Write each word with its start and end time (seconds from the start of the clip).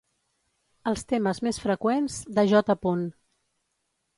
Els 0.91 1.03
temes 1.11 1.41
més 1.47 1.59
freqüents 1.65 2.17
de 2.39 2.47
J. 2.53 2.79